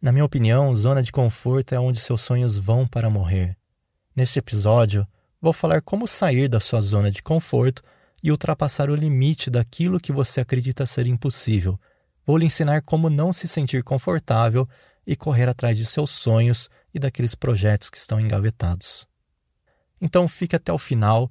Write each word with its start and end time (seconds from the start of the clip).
Na 0.00 0.10
minha 0.10 0.24
opinião, 0.24 0.74
zona 0.74 1.02
de 1.02 1.12
conforto 1.12 1.74
é 1.74 1.78
onde 1.78 2.00
seus 2.00 2.22
sonhos 2.22 2.56
vão 2.56 2.88
para 2.88 3.10
morrer. 3.10 3.54
Neste 4.16 4.38
episódio, 4.38 5.06
vou 5.38 5.52
falar 5.52 5.82
como 5.82 6.06
sair 6.06 6.48
da 6.48 6.58
sua 6.58 6.80
zona 6.80 7.10
de 7.10 7.22
conforto 7.22 7.82
e 8.22 8.30
ultrapassar 8.30 8.88
o 8.88 8.94
limite 8.94 9.50
daquilo 9.50 10.00
que 10.00 10.10
você 10.10 10.40
acredita 10.40 10.86
ser 10.86 11.06
impossível. 11.06 11.78
Vou 12.24 12.38
lhe 12.38 12.46
ensinar 12.46 12.80
como 12.80 13.10
não 13.10 13.30
se 13.30 13.46
sentir 13.46 13.84
confortável 13.84 14.66
e 15.06 15.14
correr 15.14 15.50
atrás 15.50 15.76
de 15.76 15.84
seus 15.84 16.08
sonhos 16.08 16.70
e 16.94 16.98
daqueles 16.98 17.34
projetos 17.34 17.90
que 17.90 17.98
estão 17.98 18.18
engavetados. 18.18 19.06
Então 20.00 20.26
fique 20.26 20.56
até 20.56 20.72
o 20.72 20.78
final, 20.78 21.30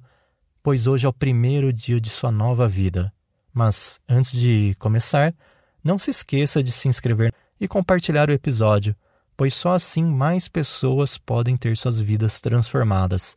pois 0.62 0.86
hoje 0.86 1.06
é 1.06 1.08
o 1.08 1.12
primeiro 1.12 1.72
dia 1.72 2.00
de 2.00 2.08
sua 2.08 2.30
nova 2.30 2.68
vida. 2.68 3.12
Mas 3.52 3.98
antes 4.08 4.30
de 4.30 4.76
começar, 4.78 5.34
não 5.82 5.98
se 5.98 6.10
esqueça 6.10 6.62
de 6.62 6.70
se 6.70 6.86
inscrever 6.86 7.34
e 7.60 7.68
compartilhar 7.68 8.30
o 8.30 8.32
episódio, 8.32 8.96
pois 9.36 9.54
só 9.54 9.74
assim 9.74 10.04
mais 10.04 10.48
pessoas 10.48 11.18
podem 11.18 11.56
ter 11.56 11.76
suas 11.76 12.00
vidas 12.00 12.40
transformadas. 12.40 13.36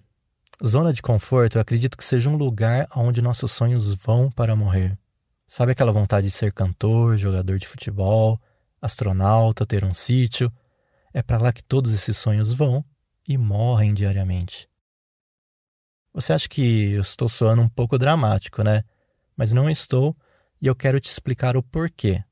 Zona 0.63 0.93
de 0.93 1.01
conforto, 1.01 1.57
eu 1.57 1.61
acredito 1.61 1.97
que 1.97 2.03
seja 2.03 2.29
um 2.29 2.35
lugar 2.35 2.87
onde 2.95 3.19
nossos 3.19 3.51
sonhos 3.51 3.95
vão 3.95 4.29
para 4.29 4.55
morrer. 4.55 4.95
Sabe 5.47 5.71
aquela 5.71 5.91
vontade 5.91 6.27
de 6.27 6.31
ser 6.31 6.53
cantor, 6.53 7.17
jogador 7.17 7.57
de 7.57 7.67
futebol, 7.67 8.39
astronauta, 8.79 9.65
ter 9.65 9.83
um 9.83 9.93
sítio? 9.93 10.53
É 11.11 11.23
para 11.23 11.39
lá 11.39 11.51
que 11.51 11.63
todos 11.63 11.91
esses 11.91 12.15
sonhos 12.15 12.53
vão 12.53 12.85
e 13.27 13.39
morrem 13.39 13.91
diariamente. 13.91 14.69
Você 16.13 16.31
acha 16.31 16.47
que 16.47 16.91
eu 16.91 17.01
estou 17.01 17.27
soando 17.27 17.63
um 17.63 17.69
pouco 17.69 17.97
dramático, 17.97 18.63
né? 18.63 18.83
Mas 19.35 19.51
não 19.53 19.67
estou 19.67 20.15
e 20.61 20.67
eu 20.67 20.75
quero 20.75 20.99
te 20.99 21.09
explicar 21.09 21.57
o 21.57 21.63
porquê. 21.63 22.23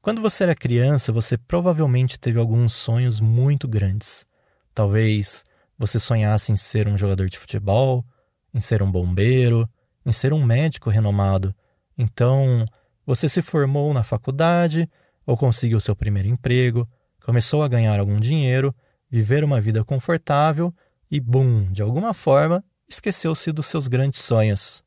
Quando 0.00 0.22
você 0.22 0.44
era 0.44 0.54
criança, 0.54 1.12
você 1.12 1.36
provavelmente 1.36 2.18
teve 2.18 2.38
alguns 2.38 2.72
sonhos 2.72 3.20
muito 3.20 3.68
grandes. 3.68 4.26
Talvez 4.74 5.44
você 5.78 5.98
sonhasse 5.98 6.52
em 6.52 6.56
ser 6.56 6.88
um 6.88 6.96
jogador 6.96 7.28
de 7.28 7.38
futebol, 7.38 8.04
em 8.52 8.60
ser 8.60 8.82
um 8.82 8.90
bombeiro, 8.90 9.68
em 10.06 10.12
ser 10.12 10.32
um 10.32 10.44
médico 10.44 10.90
renomado. 10.90 11.54
Então, 11.96 12.66
você 13.06 13.28
se 13.28 13.42
formou 13.42 13.92
na 13.92 14.02
faculdade 14.02 14.88
ou 15.26 15.36
conseguiu 15.36 15.80
seu 15.80 15.96
primeiro 15.96 16.28
emprego, 16.28 16.88
começou 17.22 17.62
a 17.62 17.68
ganhar 17.68 17.98
algum 17.98 18.20
dinheiro, 18.20 18.74
viver 19.10 19.42
uma 19.44 19.60
vida 19.60 19.84
confortável 19.84 20.74
e, 21.10 21.20
bum, 21.20 21.70
de 21.72 21.82
alguma 21.82 22.12
forma, 22.12 22.64
esqueceu-se 22.88 23.52
dos 23.52 23.66
seus 23.66 23.88
grandes 23.88 24.20
sonhos. 24.20 24.84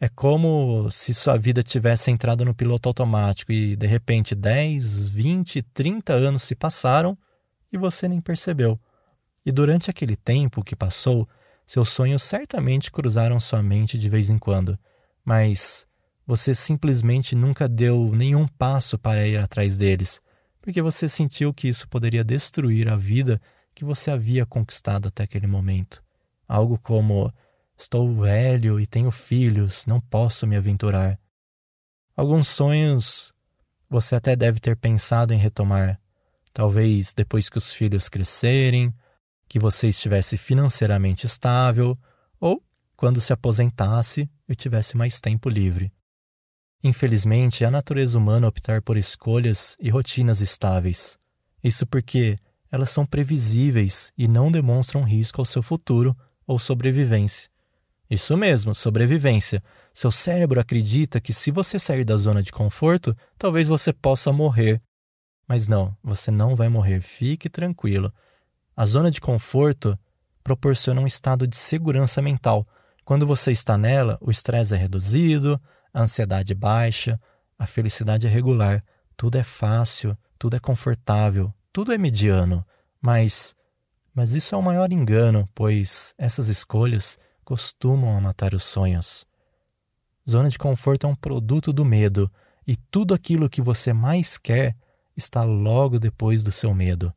É 0.00 0.08
como 0.08 0.88
se 0.90 1.12
sua 1.12 1.36
vida 1.36 1.62
tivesse 1.62 2.10
entrado 2.10 2.44
no 2.44 2.54
piloto 2.54 2.88
automático 2.88 3.50
e, 3.50 3.74
de 3.74 3.86
repente, 3.86 4.34
10, 4.34 5.08
20, 5.08 5.62
30 5.62 6.12
anos 6.12 6.42
se 6.42 6.54
passaram 6.54 7.18
e 7.72 7.76
você 7.76 8.06
nem 8.06 8.20
percebeu. 8.20 8.78
E 9.44 9.52
durante 9.52 9.90
aquele 9.90 10.16
tempo 10.16 10.64
que 10.64 10.76
passou, 10.76 11.28
seus 11.64 11.90
sonhos 11.90 12.22
certamente 12.22 12.90
cruzaram 12.90 13.38
sua 13.38 13.62
mente 13.62 13.98
de 13.98 14.08
vez 14.08 14.30
em 14.30 14.38
quando, 14.38 14.78
mas 15.24 15.86
você 16.26 16.54
simplesmente 16.54 17.34
nunca 17.34 17.68
deu 17.68 18.10
nenhum 18.14 18.46
passo 18.46 18.98
para 18.98 19.26
ir 19.26 19.38
atrás 19.38 19.76
deles, 19.76 20.20
porque 20.60 20.82
você 20.82 21.08
sentiu 21.08 21.52
que 21.52 21.68
isso 21.68 21.88
poderia 21.88 22.24
destruir 22.24 22.88
a 22.88 22.96
vida 22.96 23.40
que 23.74 23.84
você 23.84 24.10
havia 24.10 24.44
conquistado 24.44 25.08
até 25.08 25.22
aquele 25.22 25.46
momento. 25.46 26.02
Algo 26.46 26.78
como: 26.78 27.32
estou 27.76 28.14
velho 28.14 28.80
e 28.80 28.86
tenho 28.86 29.10
filhos, 29.10 29.86
não 29.86 30.00
posso 30.00 30.46
me 30.46 30.56
aventurar. 30.56 31.18
Alguns 32.16 32.48
sonhos 32.48 33.32
você 33.88 34.16
até 34.16 34.34
deve 34.34 34.60
ter 34.60 34.76
pensado 34.76 35.32
em 35.32 35.38
retomar, 35.38 36.00
talvez 36.52 37.14
depois 37.14 37.48
que 37.48 37.56
os 37.56 37.72
filhos 37.72 38.08
crescerem 38.08 38.92
que 39.48 39.58
você 39.58 39.88
estivesse 39.88 40.36
financeiramente 40.36 41.26
estável 41.26 41.98
ou 42.38 42.62
quando 42.96 43.20
se 43.20 43.32
aposentasse 43.32 44.28
e 44.48 44.54
tivesse 44.54 44.96
mais 44.96 45.20
tempo 45.20 45.48
livre. 45.48 45.92
Infelizmente, 46.82 47.64
é 47.64 47.66
a 47.66 47.70
natureza 47.70 48.18
humana 48.18 48.46
optar 48.46 48.82
por 48.82 48.96
escolhas 48.96 49.76
e 49.80 49.88
rotinas 49.90 50.40
estáveis. 50.40 51.18
Isso 51.62 51.86
porque 51.86 52.36
elas 52.70 52.90
são 52.90 53.04
previsíveis 53.04 54.12
e 54.16 54.28
não 54.28 54.52
demonstram 54.52 55.02
risco 55.02 55.40
ao 55.40 55.44
seu 55.44 55.62
futuro 55.62 56.16
ou 56.46 56.58
sobrevivência. 56.58 57.50
Isso 58.10 58.36
mesmo, 58.36 58.74
sobrevivência. 58.74 59.62
Seu 59.92 60.10
cérebro 60.10 60.60
acredita 60.60 61.20
que 61.20 61.32
se 61.32 61.50
você 61.50 61.78
sair 61.78 62.04
da 62.04 62.16
zona 62.16 62.42
de 62.42 62.52
conforto, 62.52 63.14
talvez 63.36 63.68
você 63.68 63.92
possa 63.92 64.32
morrer. 64.32 64.80
Mas 65.46 65.68
não, 65.68 65.96
você 66.02 66.30
não 66.30 66.54
vai 66.54 66.68
morrer, 66.68 67.00
fique 67.00 67.48
tranquilo. 67.48 68.12
A 68.78 68.86
zona 68.86 69.10
de 69.10 69.20
conforto 69.20 69.98
proporciona 70.44 71.00
um 71.00 71.06
estado 71.06 71.48
de 71.48 71.56
segurança 71.56 72.22
mental. 72.22 72.64
Quando 73.04 73.26
você 73.26 73.50
está 73.50 73.76
nela, 73.76 74.16
o 74.20 74.30
estresse 74.30 74.72
é 74.72 74.76
reduzido, 74.76 75.60
a 75.92 76.02
ansiedade 76.02 76.54
baixa, 76.54 77.20
a 77.58 77.66
felicidade 77.66 78.28
é 78.28 78.30
regular, 78.30 78.84
tudo 79.16 79.36
é 79.36 79.42
fácil, 79.42 80.16
tudo 80.38 80.54
é 80.54 80.60
confortável, 80.60 81.52
tudo 81.72 81.92
é 81.92 81.98
mediano. 81.98 82.64
Mas 83.02 83.52
mas 84.14 84.36
isso 84.36 84.54
é 84.54 84.58
o 84.58 84.62
maior 84.62 84.92
engano, 84.92 85.48
pois 85.56 86.14
essas 86.16 86.46
escolhas 86.46 87.18
costumam 87.44 88.20
matar 88.20 88.54
os 88.54 88.62
sonhos. 88.62 89.26
Zona 90.30 90.48
de 90.48 90.56
conforto 90.56 91.04
é 91.04 91.10
um 91.10 91.16
produto 91.16 91.72
do 91.72 91.84
medo, 91.84 92.30
e 92.64 92.76
tudo 92.76 93.12
aquilo 93.12 93.50
que 93.50 93.60
você 93.60 93.92
mais 93.92 94.38
quer 94.38 94.76
está 95.16 95.42
logo 95.42 95.98
depois 95.98 96.44
do 96.44 96.52
seu 96.52 96.72
medo. 96.72 97.12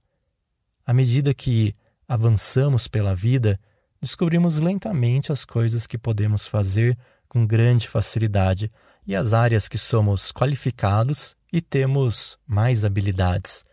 À 0.92 0.94
medida 0.94 1.34
que 1.34 1.74
avançamos 2.06 2.86
pela 2.86 3.16
vida, 3.16 3.58
descobrimos 4.02 4.58
lentamente 4.58 5.32
as 5.32 5.46
coisas 5.46 5.88
que 5.88 5.98
podemos 5.98 6.46
fazer 6.46 6.98
com 7.30 7.48
grande 7.48 7.88
facilidade 7.88 8.70
e 9.08 9.16
as 9.16 9.32
áreas 9.32 9.70
que 9.70 9.78
somos 9.78 10.34
qualificados 10.34 11.34
e 11.50 11.62
temos 11.62 12.38
mais 12.46 12.84
habilidades. 12.84 13.64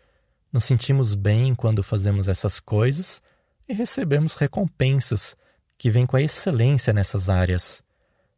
Nos 0.49 0.63
sentimos 0.63 1.13
bem 1.13 1.53
quando 1.53 1.83
fazemos 1.83 2.29
essas 2.29 2.57
coisas 2.57 3.21
e 3.67 3.73
recebemos 3.73 4.35
recompensas 4.35 5.35
que 5.77 5.91
vêm 5.91 6.05
com 6.05 6.15
a 6.15 6.21
excelência 6.21 6.93
nessas 6.93 7.27
áreas. 7.27 7.83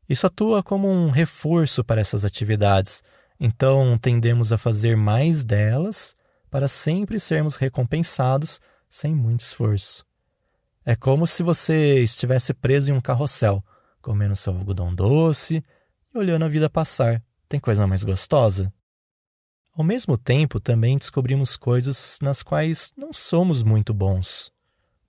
Isso 0.09 0.25
atua 0.25 0.63
como 0.63 0.89
um 0.89 1.11
reforço 1.11 1.83
para 1.83 2.01
essas 2.01 2.25
atividades, 2.25 3.03
então 3.39 3.95
tendemos 4.00 4.51
a 4.51 4.57
fazer 4.57 4.97
mais 4.97 5.44
delas 5.44 6.15
para 6.50 6.67
sempre 6.67 7.19
sermos 7.19 7.56
recompensados 7.56 8.59
sem 8.91 9.15
muito 9.15 9.39
esforço. 9.39 10.05
É 10.85 10.97
como 10.97 11.25
se 11.25 11.41
você 11.41 12.03
estivesse 12.03 12.53
preso 12.53 12.91
em 12.91 12.93
um 12.93 12.99
carrossel, 12.99 13.63
comendo 14.01 14.35
seu 14.35 14.53
algodão 14.53 14.93
doce 14.93 15.63
e 16.13 16.17
olhando 16.17 16.43
a 16.43 16.49
vida 16.49 16.69
passar. 16.69 17.23
Tem 17.47 17.57
coisa 17.57 17.88
mais 17.88 18.03
gostosa? 18.03 18.71
Ao 19.73 19.83
mesmo 19.83 20.17
tempo, 20.17 20.59
também 20.59 20.97
descobrimos 20.97 21.55
coisas 21.55 22.19
nas 22.21 22.43
quais 22.43 22.91
não 22.97 23.13
somos 23.13 23.63
muito 23.63 23.93
bons. 23.93 24.51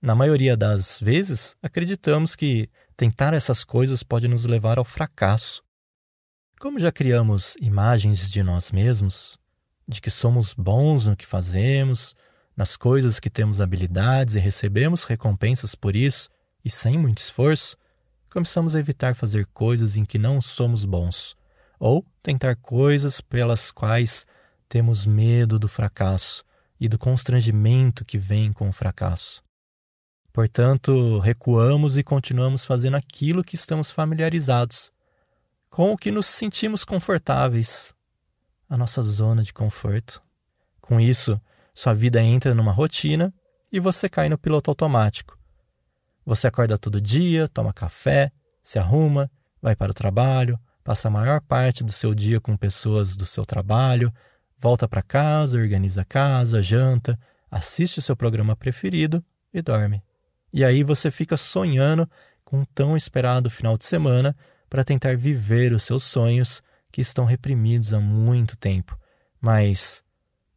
Na 0.01 0.15
maioria 0.15 0.55
das 0.55 1.01
vezes, 1.01 1.57
acreditamos 1.61 2.37
que 2.37 2.69
tentar 2.95 3.33
essas 3.33 3.65
coisas 3.65 4.01
pode 4.01 4.29
nos 4.29 4.45
levar 4.45 4.77
ao 4.77 4.85
fracasso. 4.85 5.61
Como 6.57 6.79
já 6.79 6.91
criamos 6.91 7.57
imagens 7.59 8.31
de 8.31 8.41
nós 8.41 8.71
mesmos, 8.71 9.37
de 9.85 9.99
que 9.99 10.09
somos 10.09 10.53
bons 10.53 11.07
no 11.07 11.17
que 11.17 11.25
fazemos, 11.25 12.15
nas 12.55 12.77
coisas 12.77 13.19
que 13.19 13.29
temos 13.29 13.59
habilidades 13.59 14.35
e 14.35 14.39
recebemos 14.39 15.03
recompensas 15.03 15.75
por 15.75 15.95
isso, 15.95 16.29
e 16.63 16.69
sem 16.69 16.97
muito 16.97 17.17
esforço, 17.19 17.77
começamos 18.29 18.75
a 18.75 18.79
evitar 18.79 19.15
fazer 19.15 19.45
coisas 19.47 19.97
em 19.97 20.05
que 20.05 20.17
não 20.17 20.41
somos 20.41 20.85
bons, 20.85 21.35
ou 21.79 22.05
tentar 22.21 22.55
coisas 22.55 23.21
pelas 23.21 23.71
quais 23.71 24.25
temos 24.69 25.05
medo 25.05 25.59
do 25.59 25.67
fracasso 25.67 26.43
e 26.79 26.87
do 26.87 26.97
constrangimento 26.97 28.03
que 28.03 28.17
vem 28.17 28.51
com 28.51 28.69
o 28.69 28.73
fracasso. 28.73 29.43
Portanto, 30.31 31.19
recuamos 31.19 31.97
e 31.97 32.03
continuamos 32.03 32.65
fazendo 32.65 32.97
aquilo 32.97 33.43
que 33.43 33.55
estamos 33.55 33.91
familiarizados, 33.91 34.91
com 35.69 35.91
o 35.91 35.97
que 35.97 36.11
nos 36.11 36.25
sentimos 36.25 36.83
confortáveis, 36.83 37.93
a 38.67 38.75
nossa 38.75 39.03
zona 39.03 39.43
de 39.43 39.53
conforto. 39.53 40.21
Com 40.81 40.99
isso, 40.99 41.39
sua 41.73 41.93
vida 41.93 42.21
entra 42.21 42.53
numa 42.53 42.71
rotina 42.71 43.33
e 43.71 43.79
você 43.79 44.07
cai 44.07 44.29
no 44.29 44.37
piloto 44.37 44.69
automático. 44.69 45.37
Você 46.25 46.47
acorda 46.47 46.77
todo 46.77 47.01
dia, 47.01 47.47
toma 47.47 47.73
café, 47.73 48.31
se 48.61 48.79
arruma, 48.79 49.29
vai 49.61 49.75
para 49.75 49.91
o 49.91 49.93
trabalho, 49.93 50.59
passa 50.83 51.07
a 51.07 51.11
maior 51.11 51.41
parte 51.41 51.83
do 51.83 51.91
seu 51.91 52.13
dia 52.13 52.39
com 52.39 52.55
pessoas 52.55 53.17
do 53.17 53.25
seu 53.25 53.45
trabalho, 53.45 54.13
volta 54.57 54.87
para 54.87 55.01
casa, 55.01 55.57
organiza 55.57 56.01
a 56.01 56.05
casa, 56.05 56.61
janta, 56.61 57.19
assiste 57.49 57.99
o 57.99 58.01
seu 58.01 58.15
programa 58.15 58.55
preferido 58.55 59.23
e 59.53 59.61
dorme. 59.61 60.01
E 60.51 60.63
aí 60.63 60.83
você 60.83 61.09
fica 61.09 61.35
sonhando 61.35 62.07
com 62.45 62.59
um 62.59 62.65
tão 62.65 62.95
esperado 62.95 63.49
final 63.49 63.77
de 63.77 63.85
semana 63.85 64.35
para 64.69 64.83
tentar 64.83 65.17
viver 65.17 65.73
os 65.73 65.83
seus 65.83 66.03
sonhos 66.03 66.61
que 66.91 67.01
estão 67.01 67.25
reprimidos 67.25 67.93
há 67.93 67.99
muito 67.99 68.55
tempo. 68.55 68.97
Mas, 69.41 70.02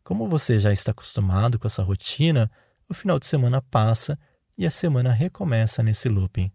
como 0.06 0.28
você 0.28 0.56
já 0.56 0.72
está 0.72 0.92
acostumado 0.92 1.58
com 1.58 1.66
essa 1.66 1.82
rotina, 1.82 2.48
o 2.88 2.94
final 2.94 3.18
de 3.18 3.26
semana 3.26 3.60
passa 3.60 4.16
e 4.56 4.64
a 4.64 4.70
semana 4.70 5.10
recomeça 5.10 5.82
nesse 5.82 6.08
looping. 6.08 6.48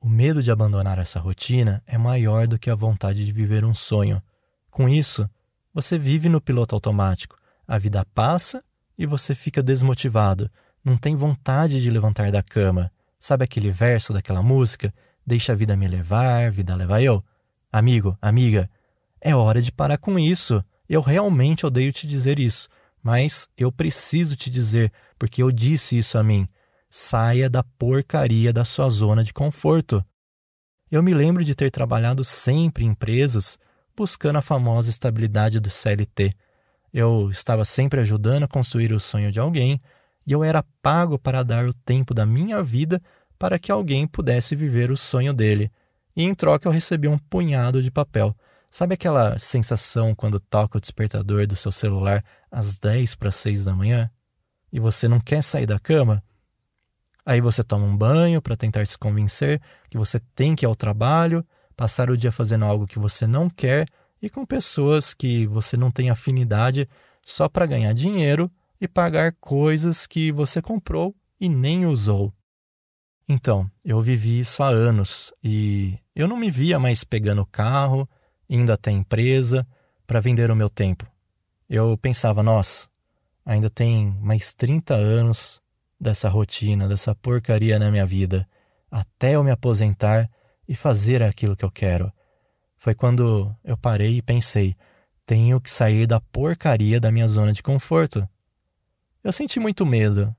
O 0.00 0.08
medo 0.08 0.40
de 0.40 0.52
abandonar 0.52 0.96
essa 1.00 1.18
rotina 1.18 1.82
é 1.84 1.98
maior 1.98 2.46
do 2.46 2.56
que 2.56 2.70
a 2.70 2.74
vontade 2.76 3.26
de 3.26 3.32
viver 3.32 3.64
um 3.64 3.74
sonho. 3.74 4.22
Com 4.70 4.88
isso, 4.88 5.28
você 5.74 5.98
vive 5.98 6.28
no 6.28 6.40
piloto 6.40 6.76
automático. 6.76 7.34
A 7.66 7.78
vida 7.78 8.06
passa 8.14 8.62
e 8.96 9.06
você 9.06 9.34
fica 9.34 9.60
desmotivado, 9.60 10.48
não 10.84 10.96
tem 10.96 11.16
vontade 11.16 11.82
de 11.82 11.90
levantar 11.90 12.30
da 12.30 12.44
cama. 12.44 12.92
Sabe 13.18 13.42
aquele 13.42 13.72
verso 13.72 14.12
daquela 14.12 14.40
música? 14.40 14.94
Deixa 15.26 15.52
a 15.52 15.56
vida 15.56 15.74
me 15.74 15.88
levar, 15.88 16.52
vida 16.52 16.76
leva 16.76 17.02
eu. 17.02 17.24
Amigo, 17.72 18.16
amiga, 18.22 18.70
é 19.20 19.34
hora 19.34 19.60
de 19.60 19.72
parar 19.72 19.98
com 19.98 20.16
isso. 20.16 20.64
Eu 20.88 21.00
realmente 21.00 21.66
odeio 21.66 21.92
te 21.92 22.06
dizer 22.06 22.38
isso, 22.38 22.68
mas 23.02 23.48
eu 23.56 23.70
preciso 23.72 24.36
te 24.36 24.50
dizer, 24.50 24.92
porque 25.18 25.42
eu 25.42 25.50
disse 25.50 25.98
isso 25.98 26.18
a 26.18 26.22
mim. 26.22 26.46
Saia 26.88 27.50
da 27.50 27.62
porcaria 27.62 28.52
da 28.52 28.64
sua 28.64 28.88
zona 28.88 29.22
de 29.22 29.32
conforto. 29.32 30.04
Eu 30.90 31.02
me 31.02 31.12
lembro 31.12 31.44
de 31.44 31.54
ter 31.54 31.70
trabalhado 31.70 32.22
sempre 32.22 32.84
em 32.84 32.88
empresas 32.88 33.58
buscando 33.96 34.36
a 34.36 34.42
famosa 34.42 34.90
estabilidade 34.90 35.58
do 35.58 35.70
CLT. 35.70 36.32
Eu 36.92 37.30
estava 37.30 37.64
sempre 37.64 38.00
ajudando 38.00 38.44
a 38.44 38.48
construir 38.48 38.92
o 38.92 39.00
sonho 39.00 39.32
de 39.32 39.40
alguém, 39.40 39.80
e 40.26 40.32
eu 40.32 40.44
era 40.44 40.64
pago 40.82 41.18
para 41.18 41.42
dar 41.42 41.66
o 41.66 41.72
tempo 41.72 42.12
da 42.12 42.26
minha 42.26 42.62
vida 42.62 43.02
para 43.38 43.58
que 43.58 43.72
alguém 43.72 44.06
pudesse 44.06 44.54
viver 44.54 44.90
o 44.90 44.96
sonho 44.96 45.32
dele. 45.32 45.70
E 46.16 46.24
em 46.24 46.34
troca 46.34 46.68
eu 46.68 46.72
recebia 46.72 47.10
um 47.10 47.18
punhado 47.18 47.82
de 47.82 47.90
papel. 47.90 48.34
Sabe 48.70 48.94
aquela 48.94 49.38
sensação 49.38 50.14
quando 50.14 50.38
toca 50.38 50.78
o 50.78 50.80
despertador 50.80 51.46
do 51.46 51.56
seu 51.56 51.72
celular 51.72 52.24
às 52.50 52.78
10 52.78 53.14
para 53.14 53.30
6 53.30 53.64
da 53.64 53.74
manhã 53.74 54.10
e 54.72 54.78
você 54.78 55.08
não 55.08 55.20
quer 55.20 55.42
sair 55.42 55.66
da 55.66 55.78
cama? 55.78 56.22
Aí 57.24 57.40
você 57.40 57.64
toma 57.64 57.84
um 57.84 57.96
banho 57.96 58.40
para 58.40 58.56
tentar 58.56 58.86
se 58.86 58.96
convencer 58.96 59.60
que 59.90 59.98
você 59.98 60.20
tem 60.34 60.54
que 60.54 60.64
ir 60.64 60.68
ao 60.68 60.76
trabalho, 60.76 61.44
passar 61.76 62.10
o 62.10 62.16
dia 62.16 62.30
fazendo 62.30 62.64
algo 62.64 62.86
que 62.86 62.98
você 62.98 63.26
não 63.26 63.50
quer 63.50 63.88
e 64.20 64.30
com 64.30 64.46
pessoas 64.46 65.12
que 65.12 65.46
você 65.46 65.76
não 65.76 65.90
tem 65.90 66.10
afinidade 66.10 66.88
só 67.24 67.48
para 67.48 67.66
ganhar 67.66 67.92
dinheiro 67.92 68.50
e 68.80 68.86
pagar 68.86 69.34
coisas 69.40 70.06
que 70.06 70.30
você 70.30 70.62
comprou 70.62 71.14
e 71.40 71.48
nem 71.48 71.86
usou. 71.86 72.32
Então, 73.28 73.68
eu 73.84 74.00
vivi 74.00 74.38
isso 74.38 74.62
há 74.62 74.68
anos 74.68 75.32
e 75.42 75.98
eu 76.14 76.28
não 76.28 76.36
me 76.36 76.50
via 76.50 76.78
mais 76.78 77.02
pegando 77.02 77.44
carro, 77.44 78.08
indo 78.48 78.72
até 78.72 78.90
a 78.90 78.94
empresa 78.94 79.66
para 80.06 80.20
vender 80.20 80.50
o 80.50 80.56
meu 80.56 80.70
tempo. 80.70 81.06
Eu 81.68 81.96
pensava, 81.98 82.42
nossa, 82.42 82.88
ainda 83.44 83.68
tem 83.68 84.16
mais 84.20 84.54
30 84.54 84.94
anos 84.94 85.60
dessa 86.00 86.28
rotina, 86.28 86.88
dessa 86.88 87.14
porcaria 87.14 87.78
na 87.78 87.90
minha 87.90 88.06
vida, 88.06 88.48
até 88.90 89.32
eu 89.32 89.42
me 89.42 89.50
aposentar 89.50 90.30
e 90.68 90.74
fazer 90.74 91.22
aquilo 91.22 91.56
que 91.56 91.64
eu 91.64 91.70
quero. 91.70 92.12
Foi 92.76 92.94
quando 92.94 93.54
eu 93.64 93.76
parei 93.76 94.18
e 94.18 94.22
pensei: 94.22 94.76
tenho 95.24 95.60
que 95.60 95.70
sair 95.70 96.06
da 96.06 96.20
porcaria 96.20 97.00
da 97.00 97.10
minha 97.10 97.26
zona 97.26 97.52
de 97.52 97.62
conforto. 97.62 98.28
Eu 99.24 99.32
senti 99.32 99.58
muito 99.58 99.84
medo, 99.84 100.34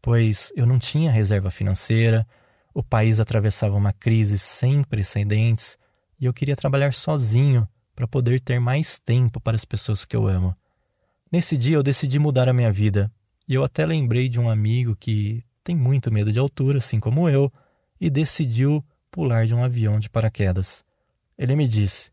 pois 0.00 0.52
eu 0.56 0.66
não 0.66 0.78
tinha 0.78 1.12
reserva 1.12 1.50
financeira, 1.50 2.26
o 2.74 2.82
país 2.82 3.20
atravessava 3.20 3.76
uma 3.76 3.92
crise 3.92 4.38
sem 4.38 4.82
precedentes 4.82 5.78
e 6.22 6.24
eu 6.24 6.32
queria 6.32 6.54
trabalhar 6.54 6.94
sozinho 6.94 7.68
para 7.96 8.06
poder 8.06 8.38
ter 8.38 8.60
mais 8.60 9.00
tempo 9.00 9.40
para 9.40 9.56
as 9.56 9.64
pessoas 9.64 10.04
que 10.04 10.14
eu 10.14 10.28
amo. 10.28 10.56
Nesse 11.32 11.56
dia 11.56 11.74
eu 11.74 11.82
decidi 11.82 12.16
mudar 12.16 12.48
a 12.48 12.52
minha 12.52 12.70
vida 12.70 13.12
e 13.48 13.54
eu 13.54 13.64
até 13.64 13.84
lembrei 13.84 14.28
de 14.28 14.38
um 14.38 14.48
amigo 14.48 14.94
que 14.94 15.44
tem 15.64 15.74
muito 15.74 16.12
medo 16.12 16.30
de 16.30 16.38
altura, 16.38 16.78
assim 16.78 17.00
como 17.00 17.28
eu, 17.28 17.52
e 18.00 18.08
decidiu 18.08 18.84
pular 19.10 19.46
de 19.46 19.54
um 19.54 19.64
avião 19.64 19.98
de 19.98 20.08
paraquedas. 20.08 20.84
Ele 21.36 21.56
me 21.56 21.66
disse: 21.66 22.12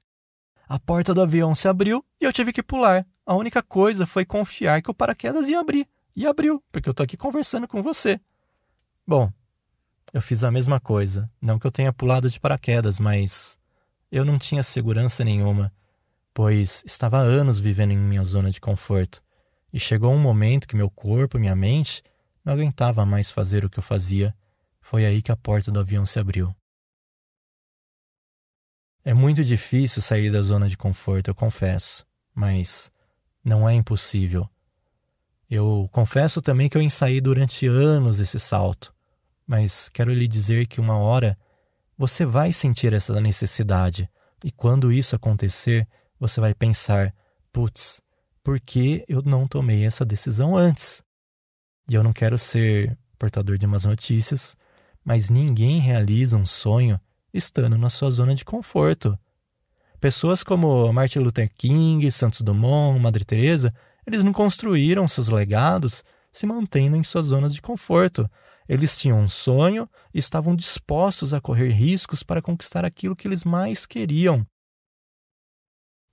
A 0.68 0.80
porta 0.80 1.14
do 1.14 1.22
avião 1.22 1.54
se 1.54 1.68
abriu 1.68 2.04
e 2.20 2.26
eu 2.26 2.34
tive 2.34 2.52
que 2.52 2.64
pular. 2.64 3.06
A 3.24 3.36
única 3.36 3.62
coisa 3.62 4.08
foi 4.08 4.26
confiar 4.26 4.82
que 4.82 4.90
o 4.90 4.94
paraquedas 4.94 5.48
ia 5.48 5.60
abrir 5.60 5.88
e 6.16 6.26
abriu, 6.26 6.64
porque 6.72 6.90
eu 6.90 6.96
tô 6.96 7.04
aqui 7.04 7.16
conversando 7.16 7.68
com 7.68 7.84
você. 7.84 8.20
Bom, 9.06 9.32
eu 10.12 10.22
fiz 10.22 10.44
a 10.44 10.50
mesma 10.50 10.80
coisa. 10.80 11.30
Não 11.40 11.60
que 11.60 11.68
eu 11.68 11.72
tenha 11.72 11.94
pulado 11.94 12.28
de 12.28 12.40
paraquedas, 12.40 13.00
mas 13.00 13.59
eu 14.12 14.26
não 14.26 14.38
tinha 14.38 14.64
segurança 14.64 15.24
nenhuma, 15.24 15.72
pois 16.34 16.84
estava 16.86 17.20
há 17.20 17.22
anos 17.22 17.60
vivendo 17.60 17.92
em 17.92 17.98
minha 17.98 18.24
zona 18.24 18.50
de 18.50 18.60
conforto. 18.60 19.22
E 19.72 19.80
chegou 19.80 20.12
um 20.14 20.20
momento 20.20 20.68
que 20.68 20.76
meu 20.76 20.90
corpo 20.90 21.38
e 21.38 21.40
minha 21.42 21.56
mente 21.56 22.02
não 22.44 22.54
aguentava 22.54 23.06
mais 23.06 23.30
fazer 23.30 23.64
o 23.64 23.70
que 23.70 23.78
eu 23.78 23.84
fazia. 23.84 24.36
Foi 24.82 25.06
aí 25.06 25.22
que 25.22 25.32
a 25.32 25.38
porta 25.38 25.72
do 25.72 25.80
avião 25.80 26.06
se 26.06 26.20
abriu. 26.20 26.56
É 29.04 29.14
muito 29.14 29.44
difícil 29.44 30.02
sair 30.02 30.32
da 30.32 30.42
zona 30.42 30.68
de 30.68 30.78
conforto, 30.78 31.30
eu 31.30 31.36
confesso, 31.36 32.06
mas 32.34 32.92
não 33.44 33.68
é 33.70 33.74
impossível. 33.74 34.50
Eu 35.50 35.90
confesso 35.92 36.42
também 36.42 36.70
que 36.70 36.78
eu 36.78 36.82
ensaiei 36.82 37.22
durante 37.22 37.66
anos 37.66 38.20
esse 38.20 38.40
salto, 38.40 38.94
mas 39.48 39.90
quero 39.90 40.14
lhe 40.14 40.28
dizer 40.28 40.68
que 40.68 40.80
uma 40.80 40.98
hora 40.98 41.38
você 42.00 42.26
vai 42.26 42.54
sentir 42.54 42.94
essa 42.94 43.20
necessidade, 43.20 44.10
e 44.42 44.50
quando 44.54 44.90
isso 44.90 45.18
acontecer, 45.18 45.86
você 46.18 46.40
vai 46.40 46.54
pensar: 46.54 47.14
putz, 47.52 48.02
por 48.42 48.58
que 48.58 49.04
eu 49.06 49.22
não 49.22 49.46
tomei 49.46 49.86
essa 49.86 50.06
decisão 50.06 50.56
antes? 50.56 51.04
E 51.90 51.96
eu 51.96 52.02
não 52.02 52.14
quero 52.14 52.38
ser 52.38 52.98
portador 53.18 53.58
de 53.58 53.66
umas 53.66 53.84
notícias, 53.84 54.56
mas 55.04 55.30
ninguém 55.30 55.82
realiza 55.82 56.38
um 56.38 56.46
sonho 56.46 56.98
estando 57.34 57.78
na 57.78 57.90
sua 57.90 58.10
zona 58.12 58.34
de 58.34 58.46
conforto. 58.46 59.20
Pessoas 60.00 60.42
como 60.42 60.94
Martin 60.94 61.20
Luther 61.20 61.52
King, 61.54 62.10
Santos 62.10 62.40
Dumont, 62.40 62.98
Madre 62.98 63.26
Teresa 63.26 63.74
eles 64.08 64.24
não 64.24 64.32
construíram 64.32 65.06
seus 65.06 65.28
legados 65.28 66.04
se 66.40 66.48
mantendo 66.48 66.96
em 66.96 67.04
suas 67.04 67.28
zonas 67.28 67.54
de 67.54 67.62
conforto. 67.62 68.30
Eles 68.68 68.98
tinham 68.98 69.20
um 69.20 69.28
sonho 69.28 69.90
e 70.14 70.20
estavam 70.20 70.56
dispostos 70.56 71.34
a 71.34 71.42
correr 71.42 71.70
riscos 71.72 72.24
para 72.24 72.42
conquistar 72.42 72.86
aquilo 72.86 73.16
que 73.16 73.28
eles 73.28 73.44
mais 73.44 73.86
queriam. 73.86 74.48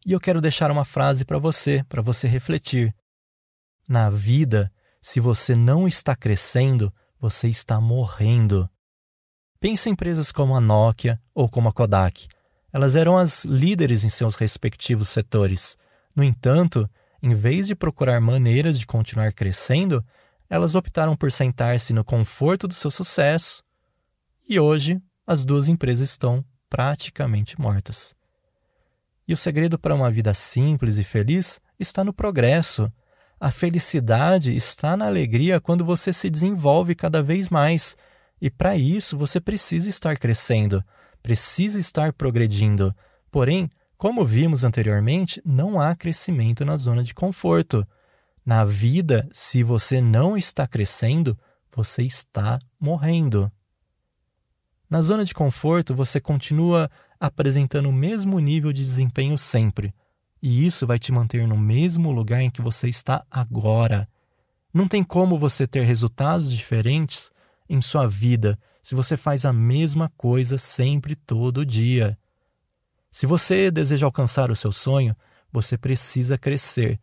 E 0.04 0.10
eu 0.10 0.18
quero 0.18 0.40
deixar 0.40 0.70
uma 0.70 0.84
frase 0.84 1.24
para 1.24 1.38
você, 1.38 1.84
para 1.88 2.02
você 2.02 2.26
refletir. 2.26 2.92
Na 3.88 4.10
vida, 4.10 4.72
se 5.00 5.20
você 5.20 5.54
não 5.54 5.86
está 5.86 6.16
crescendo, 6.16 6.92
você 7.20 7.48
está 7.48 7.80
morrendo. 7.80 8.68
Pense 9.60 9.88
em 9.88 9.92
empresas 9.92 10.32
como 10.32 10.56
a 10.56 10.60
Nokia 10.60 11.20
ou 11.32 11.48
como 11.48 11.68
a 11.68 11.72
Kodak. 11.72 12.26
Elas 12.72 12.96
eram 12.96 13.16
as 13.16 13.44
líderes 13.44 14.02
em 14.02 14.08
seus 14.08 14.34
respectivos 14.34 15.08
setores. 15.08 15.78
No 16.14 16.24
entanto, 16.24 16.90
em 17.26 17.34
vez 17.34 17.66
de 17.66 17.74
procurar 17.74 18.20
maneiras 18.20 18.78
de 18.78 18.86
continuar 18.86 19.32
crescendo, 19.32 20.04
elas 20.48 20.76
optaram 20.76 21.16
por 21.16 21.32
sentar-se 21.32 21.92
no 21.92 22.04
conforto 22.04 22.68
do 22.68 22.74
seu 22.74 22.88
sucesso. 22.88 23.64
E 24.48 24.60
hoje, 24.60 25.02
as 25.26 25.44
duas 25.44 25.66
empresas 25.66 26.10
estão 26.10 26.44
praticamente 26.70 27.60
mortas. 27.60 28.14
E 29.26 29.34
o 29.34 29.36
segredo 29.36 29.76
para 29.76 29.92
uma 29.92 30.08
vida 30.08 30.32
simples 30.34 30.98
e 30.98 31.02
feliz 31.02 31.60
está 31.80 32.04
no 32.04 32.12
progresso. 32.12 32.92
A 33.40 33.50
felicidade 33.50 34.54
está 34.54 34.96
na 34.96 35.06
alegria 35.06 35.60
quando 35.60 35.84
você 35.84 36.12
se 36.12 36.30
desenvolve 36.30 36.94
cada 36.94 37.24
vez 37.24 37.50
mais. 37.50 37.96
E 38.40 38.48
para 38.48 38.76
isso 38.76 39.18
você 39.18 39.40
precisa 39.40 39.90
estar 39.90 40.16
crescendo, 40.16 40.80
precisa 41.20 41.80
estar 41.80 42.12
progredindo. 42.12 42.94
Porém, 43.32 43.68
como 43.96 44.24
vimos 44.24 44.64
anteriormente, 44.64 45.40
não 45.44 45.80
há 45.80 45.94
crescimento 45.94 46.64
na 46.64 46.76
zona 46.76 47.02
de 47.02 47.14
conforto. 47.14 47.86
Na 48.44 48.64
vida, 48.64 49.28
se 49.32 49.62
você 49.62 50.00
não 50.00 50.36
está 50.36 50.66
crescendo, 50.66 51.38
você 51.74 52.02
está 52.02 52.58
morrendo. 52.78 53.50
Na 54.88 55.02
zona 55.02 55.24
de 55.24 55.34
conforto, 55.34 55.94
você 55.94 56.20
continua 56.20 56.90
apresentando 57.18 57.88
o 57.88 57.92
mesmo 57.92 58.38
nível 58.38 58.72
de 58.72 58.82
desempenho 58.82 59.36
sempre, 59.36 59.94
e 60.42 60.66
isso 60.66 60.86
vai 60.86 60.98
te 60.98 61.10
manter 61.10 61.48
no 61.48 61.56
mesmo 61.56 62.12
lugar 62.12 62.42
em 62.42 62.50
que 62.50 62.62
você 62.62 62.88
está 62.88 63.24
agora. 63.30 64.08
Não 64.72 64.86
tem 64.86 65.02
como 65.02 65.38
você 65.38 65.66
ter 65.66 65.84
resultados 65.84 66.52
diferentes 66.52 67.30
em 67.68 67.80
sua 67.80 68.06
vida 68.06 68.58
se 68.82 68.94
você 68.94 69.16
faz 69.16 69.44
a 69.44 69.52
mesma 69.52 70.08
coisa 70.16 70.58
sempre, 70.58 71.16
todo 71.16 71.66
dia. 71.66 72.16
Se 73.16 73.24
você 73.24 73.70
deseja 73.70 74.04
alcançar 74.04 74.50
o 74.50 74.54
seu 74.54 74.70
sonho, 74.70 75.16
você 75.50 75.78
precisa 75.78 76.36
crescer. 76.36 77.00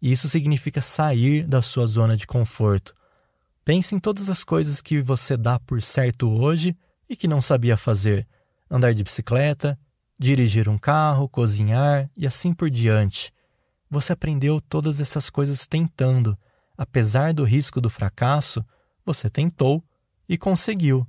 E 0.00 0.10
isso 0.10 0.28
significa 0.28 0.82
sair 0.82 1.46
da 1.46 1.62
sua 1.62 1.86
zona 1.86 2.16
de 2.16 2.26
conforto. 2.26 2.92
Pense 3.64 3.94
em 3.94 4.00
todas 4.00 4.28
as 4.28 4.42
coisas 4.42 4.80
que 4.80 5.00
você 5.00 5.36
dá 5.36 5.60
por 5.60 5.80
certo 5.80 6.28
hoje 6.28 6.76
e 7.08 7.14
que 7.14 7.28
não 7.28 7.40
sabia 7.40 7.76
fazer: 7.76 8.26
andar 8.68 8.92
de 8.92 9.04
bicicleta, 9.04 9.78
dirigir 10.18 10.68
um 10.68 10.76
carro, 10.76 11.28
cozinhar 11.28 12.10
e 12.16 12.26
assim 12.26 12.52
por 12.52 12.68
diante. 12.68 13.32
Você 13.88 14.14
aprendeu 14.14 14.60
todas 14.60 14.98
essas 14.98 15.30
coisas 15.30 15.68
tentando. 15.68 16.36
Apesar 16.76 17.32
do 17.32 17.44
risco 17.44 17.80
do 17.80 17.88
fracasso, 17.88 18.64
você 19.06 19.30
tentou 19.30 19.80
e 20.28 20.36
conseguiu. 20.36 21.06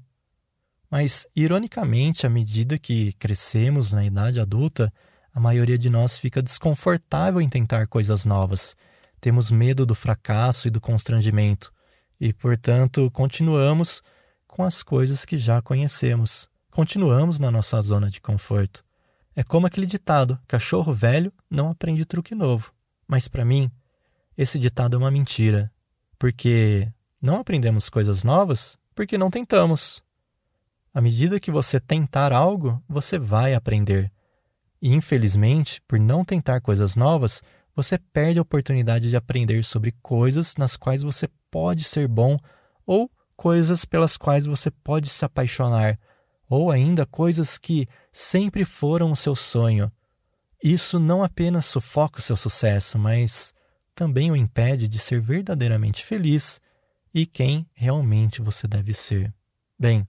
Mas, 0.93 1.27
ironicamente, 1.35 2.27
à 2.27 2.29
medida 2.29 2.77
que 2.77 3.13
crescemos 3.13 3.91
na 3.91 4.05
idade 4.05 4.39
adulta, 4.39 4.93
a 5.33 5.39
maioria 5.39 5.75
de 5.75 5.89
nós 5.89 6.19
fica 6.19 6.39
desconfortável 6.39 7.41
em 7.41 7.49
tentar 7.49 7.87
coisas 7.87 8.25
novas. 8.25 8.75
Temos 9.19 9.49
medo 9.49 9.87
do 9.87 9.95
fracasso 9.95 10.67
e 10.67 10.69
do 10.69 10.79
constrangimento, 10.79 11.73
e, 12.19 12.31
portanto, 12.31 13.09
continuamos 13.09 14.03
com 14.45 14.63
as 14.63 14.83
coisas 14.83 15.25
que 15.25 15.35
já 15.35 15.63
conhecemos. 15.63 16.47
Continuamos 16.69 17.39
na 17.39 17.49
nossa 17.49 17.81
zona 17.81 18.07
de 18.07 18.21
conforto. 18.21 18.85
É 19.35 19.43
como 19.43 19.65
aquele 19.65 19.87
ditado: 19.87 20.39
cachorro 20.47 20.93
velho 20.93 21.33
não 21.49 21.71
aprende 21.71 22.05
truque 22.05 22.35
novo. 22.35 22.71
Mas 23.07 23.27
para 23.27 23.43
mim, 23.43 23.71
esse 24.37 24.59
ditado 24.59 24.95
é 24.95 24.99
uma 24.99 25.09
mentira, 25.09 25.71
porque 26.19 26.87
não 27.19 27.39
aprendemos 27.39 27.89
coisas 27.89 28.23
novas 28.23 28.77
porque 28.93 29.17
não 29.17 29.31
tentamos. 29.31 30.03
À 30.93 31.01
medida 31.01 31.39
que 31.39 31.49
você 31.49 31.79
tentar 31.79 32.31
algo, 32.31 32.81
você 32.87 33.17
vai 33.17 33.53
aprender. 33.53 34.11
E 34.81 34.93
infelizmente, 34.93 35.81
por 35.87 35.99
não 35.99 36.23
tentar 36.23 36.61
coisas 36.61 36.95
novas, 36.95 37.41
você 37.75 37.97
perde 37.97 38.37
a 38.37 38.41
oportunidade 38.43 39.09
de 39.09 39.15
aprender 39.15 39.63
sobre 39.63 39.91
coisas 40.01 40.55
nas 40.55 40.77
quais 40.77 41.01
você 41.01 41.27
pode 41.49 41.83
ser 41.83 42.07
bom 42.07 42.37
ou 42.85 43.09
coisas 43.35 43.85
pelas 43.85 44.17
quais 44.17 44.45
você 44.45 44.69
pode 44.69 45.09
se 45.09 45.25
apaixonar, 45.25 45.99
ou 46.47 46.69
ainda 46.69 47.05
coisas 47.05 47.57
que 47.57 47.87
sempre 48.11 48.63
foram 48.63 49.11
o 49.11 49.15
seu 49.15 49.35
sonho. 49.35 49.91
Isso 50.63 50.99
não 50.99 51.23
apenas 51.23 51.65
sufoca 51.65 52.19
o 52.19 52.21
seu 52.21 52.35
sucesso, 52.35 52.99
mas 52.99 53.53
também 53.95 54.31
o 54.31 54.35
impede 54.35 54.87
de 54.87 54.99
ser 54.99 55.19
verdadeiramente 55.19 56.05
feliz 56.05 56.61
e 57.13 57.25
quem 57.25 57.67
realmente 57.73 58.41
você 58.41 58.67
deve 58.67 58.93
ser. 58.93 59.33
Bem, 59.77 60.07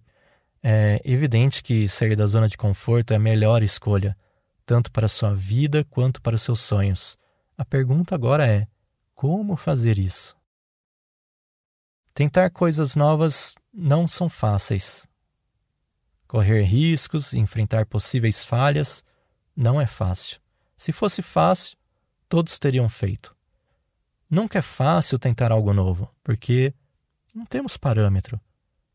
é 0.66 0.99
evidente 1.04 1.62
que 1.62 1.87
sair 1.87 2.16
da 2.16 2.26
zona 2.26 2.49
de 2.49 2.56
conforto 2.56 3.12
é 3.12 3.16
a 3.16 3.18
melhor 3.18 3.62
escolha, 3.62 4.16
tanto 4.64 4.90
para 4.90 5.09
sua 5.09 5.35
vida 5.35 5.85
quanto 5.85 6.23
para 6.23 6.37
os 6.37 6.42
seus 6.42 6.61
sonhos. 6.61 7.18
A 7.59 7.66
pergunta 7.66 8.14
agora 8.14 8.47
é: 8.47 8.66
como 9.14 9.56
fazer 9.56 9.99
isso? 9.99 10.35
Tentar 12.14 12.49
coisas 12.49 12.97
novas 12.97 13.56
não 13.71 14.09
são 14.09 14.30
fáceis. 14.30 15.06
Correr 16.26 16.62
riscos, 16.62 17.35
enfrentar 17.35 17.85
possíveis 17.85 18.42
falhas, 18.42 19.04
não 19.54 19.78
é 19.78 19.87
fácil. 19.87 20.40
Se 20.75 20.92
fosse 20.92 21.21
fácil, 21.21 21.76
todos 22.26 22.59
teriam 22.59 22.88
feito. 22.88 23.37
Nunca 24.30 24.61
é 24.61 24.62
fácil 24.62 25.18
tentar 25.18 25.52
algo 25.52 25.75
novo, 25.75 26.11
porque 26.23 26.73
não 27.35 27.44
temos 27.44 27.76
parâmetro. 27.76 28.40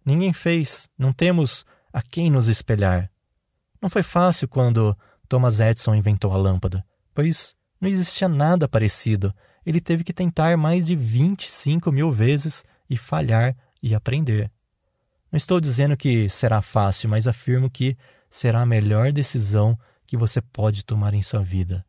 Ninguém 0.09 0.33
fez, 0.33 0.89
não 0.97 1.13
temos 1.13 1.63
a 1.93 2.01
quem 2.01 2.31
nos 2.31 2.47
espelhar. 2.47 3.11
Não 3.79 3.91
foi 3.91 4.01
fácil 4.01 4.47
quando 4.47 4.97
Thomas 5.27 5.59
Edison 5.59 5.93
inventou 5.93 6.33
a 6.33 6.35
lâmpada, 6.35 6.83
pois 7.13 7.55
não 7.79 7.87
existia 7.87 8.27
nada 8.27 8.67
parecido. 8.67 9.31
Ele 9.63 9.79
teve 9.79 10.03
que 10.03 10.11
tentar 10.11 10.57
mais 10.57 10.87
de 10.87 10.95
25 10.95 11.91
mil 11.91 12.11
vezes 12.11 12.65
e 12.89 12.97
falhar 12.97 13.55
e 13.83 13.93
aprender. 13.93 14.51
Não 15.31 15.37
estou 15.37 15.59
dizendo 15.59 15.95
que 15.95 16.27
será 16.27 16.59
fácil, 16.59 17.07
mas 17.07 17.27
afirmo 17.27 17.69
que 17.69 17.95
será 18.27 18.61
a 18.61 18.65
melhor 18.65 19.11
decisão 19.11 19.77
que 20.07 20.17
você 20.17 20.41
pode 20.41 20.83
tomar 20.83 21.13
em 21.13 21.21
sua 21.21 21.43
vida. 21.43 21.85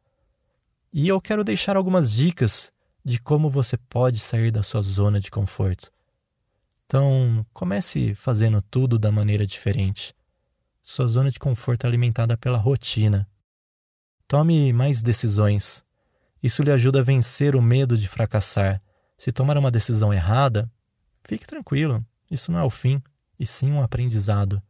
E 0.92 1.08
eu 1.08 1.22
quero 1.22 1.42
deixar 1.42 1.74
algumas 1.74 2.12
dicas 2.12 2.70
de 3.02 3.18
como 3.18 3.48
você 3.48 3.78
pode 3.78 4.18
sair 4.18 4.50
da 4.50 4.62
sua 4.62 4.82
zona 4.82 5.18
de 5.18 5.30
conforto. 5.30 5.90
Então, 6.90 7.46
comece 7.52 8.16
fazendo 8.16 8.60
tudo 8.60 8.98
da 8.98 9.12
maneira 9.12 9.46
diferente. 9.46 10.12
Sua 10.82 11.06
zona 11.06 11.30
de 11.30 11.38
conforto 11.38 11.84
é 11.84 11.86
alimentada 11.86 12.36
pela 12.36 12.58
rotina. 12.58 13.30
Tome 14.26 14.72
mais 14.72 15.00
decisões. 15.00 15.84
Isso 16.42 16.64
lhe 16.64 16.72
ajuda 16.72 16.98
a 16.98 17.04
vencer 17.04 17.54
o 17.54 17.62
medo 17.62 17.96
de 17.96 18.08
fracassar. 18.08 18.82
Se 19.16 19.30
tomar 19.30 19.56
uma 19.56 19.70
decisão 19.70 20.12
errada, 20.12 20.68
fique 21.22 21.46
tranquilo, 21.46 22.04
isso 22.28 22.50
não 22.50 22.58
é 22.58 22.64
o 22.64 22.70
fim, 22.70 23.00
e 23.38 23.46
sim 23.46 23.70
um 23.70 23.84
aprendizado. 23.84 24.60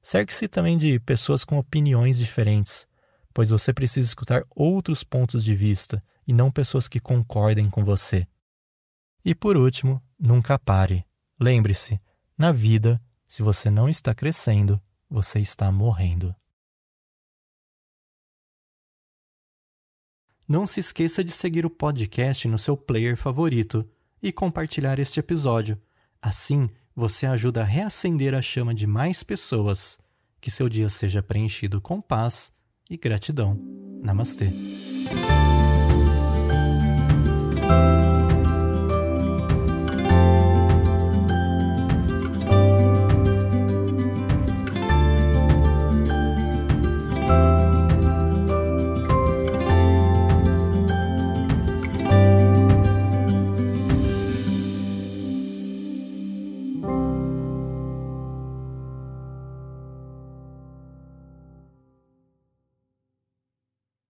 Cerque-se 0.00 0.48
também 0.48 0.78
de 0.78 0.98
pessoas 1.00 1.44
com 1.44 1.58
opiniões 1.58 2.18
diferentes, 2.18 2.88
pois 3.34 3.50
você 3.50 3.74
precisa 3.74 4.08
escutar 4.08 4.42
outros 4.48 5.04
pontos 5.04 5.44
de 5.44 5.54
vista 5.54 6.02
e 6.26 6.32
não 6.32 6.50
pessoas 6.50 6.88
que 6.88 6.98
concordem 6.98 7.68
com 7.68 7.84
você. 7.84 8.26
E 9.22 9.34
por 9.34 9.54
último, 9.54 10.02
nunca 10.18 10.58
pare. 10.58 11.05
Lembre-se, 11.38 12.00
na 12.36 12.50
vida, 12.50 13.00
se 13.26 13.42
você 13.42 13.70
não 13.70 13.88
está 13.88 14.14
crescendo, 14.14 14.80
você 15.08 15.38
está 15.38 15.70
morrendo. 15.70 16.34
Não 20.48 20.66
se 20.66 20.80
esqueça 20.80 21.24
de 21.24 21.32
seguir 21.32 21.66
o 21.66 21.70
podcast 21.70 22.46
no 22.46 22.56
seu 22.56 22.76
player 22.76 23.16
favorito 23.16 23.88
e 24.22 24.32
compartilhar 24.32 24.98
este 24.98 25.18
episódio. 25.20 25.80
Assim, 26.22 26.70
você 26.94 27.26
ajuda 27.26 27.62
a 27.62 27.64
reacender 27.64 28.32
a 28.34 28.40
chama 28.40 28.72
de 28.74 28.86
mais 28.86 29.22
pessoas. 29.22 29.98
Que 30.40 30.50
seu 30.50 30.68
dia 30.68 30.88
seja 30.88 31.22
preenchido 31.22 31.80
com 31.80 32.00
paz 32.00 32.52
e 32.88 32.96
gratidão. 32.96 33.58
Namastê. 34.02 34.52